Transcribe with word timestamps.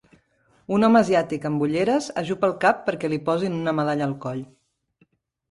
Un 0.77 0.85
home 0.87 0.97
asiàtic 0.99 1.45
amb 1.49 1.65
ulleres 1.65 2.07
ajup 2.23 2.47
el 2.49 2.57
cap 2.65 2.81
perquè 2.89 3.13
li 3.13 3.21
posin 3.29 3.61
una 3.61 3.77
medalla 3.83 4.09
al 4.09 4.19
coll. 4.27 4.43